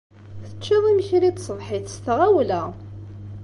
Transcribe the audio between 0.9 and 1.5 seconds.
imekli n